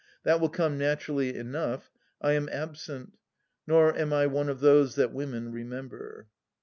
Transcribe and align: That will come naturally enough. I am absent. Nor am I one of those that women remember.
That 0.23 0.39
will 0.41 0.49
come 0.49 0.79
naturally 0.79 1.35
enough. 1.37 1.91
I 2.21 2.31
am 2.31 2.49
absent. 2.49 3.19
Nor 3.67 3.95
am 3.95 4.11
I 4.11 4.25
one 4.25 4.49
of 4.49 4.59
those 4.59 4.95
that 4.95 5.13
women 5.13 5.51
remember. 5.51 6.25